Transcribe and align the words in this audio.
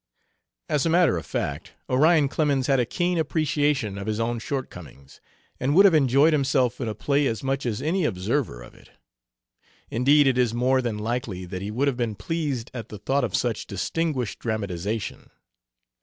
As 0.67 0.83
a 0.83 0.89
matter 0.89 1.15
of 1.15 1.27
fact, 1.27 1.73
Orion 1.87 2.27
Clemens 2.27 2.65
had 2.65 2.79
a 2.79 2.87
keen 2.87 3.19
appreciation 3.19 3.99
of 3.99 4.07
his 4.07 4.19
own 4.19 4.39
shortcomings, 4.39 5.21
and 5.59 5.75
would 5.75 5.85
have 5.85 5.93
enjoyed 5.93 6.33
himself 6.33 6.81
in 6.81 6.87
a 6.87 6.95
play 6.95 7.27
as 7.27 7.43
much 7.43 7.67
as 7.67 7.83
any 7.83 8.03
observer 8.03 8.63
of 8.63 8.73
it. 8.73 8.89
Indeed, 9.91 10.25
it 10.25 10.39
is 10.39 10.55
more 10.55 10.81
than 10.81 10.97
likely 10.97 11.45
that 11.45 11.61
he 11.61 11.69
would 11.69 11.87
have 11.87 11.97
been 11.97 12.15
pleased 12.15 12.71
at 12.73 12.89
the 12.89 12.97
thought 12.97 13.23
of 13.23 13.35
such 13.35 13.67
distinguished 13.67 14.39
dramatization. 14.39 15.29